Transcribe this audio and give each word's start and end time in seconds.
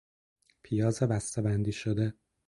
پیاز 0.63 1.03
بستهبندی 1.03 1.71
شده 1.71 2.13